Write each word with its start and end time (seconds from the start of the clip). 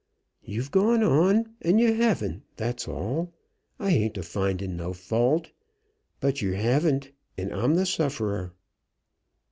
"You've 0.41 0.71
gone 0.71 1.03
on 1.03 1.53
and 1.61 1.79
you 1.79 1.93
haven't, 1.93 2.41
that's 2.55 2.87
all. 2.87 3.35
I 3.77 3.91
ain't 3.91 4.17
a 4.17 4.23
finding 4.23 4.75
no 4.75 4.93
fault. 4.93 5.51
But 6.19 6.41
you 6.41 6.53
haven't, 6.53 7.11
and 7.37 7.53
I'm 7.53 7.75
the 7.75 7.85
sufferer." 7.85 8.55